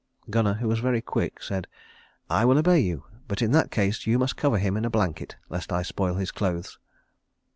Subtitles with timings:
[0.31, 1.67] Gunnar, who was very quick, said,
[2.27, 5.35] "I will obey you; but in that case you must cover him in a blanket,
[5.47, 6.79] lest I spoil his clothes."